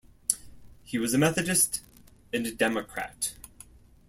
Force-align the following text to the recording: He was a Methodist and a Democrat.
He 0.83 0.97
was 0.97 1.13
a 1.13 1.19
Methodist 1.19 1.81
and 2.33 2.47
a 2.47 2.51
Democrat. 2.51 3.33